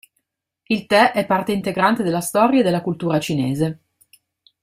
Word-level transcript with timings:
Il 0.67 0.87
tè 0.87 1.11
è 1.11 1.27
parte 1.27 1.51
integrante 1.51 2.01
della 2.01 2.21
storia 2.21 2.61
e 2.61 2.63
della 2.63 2.81
cultura 2.81 3.19
cinese. 3.19 3.79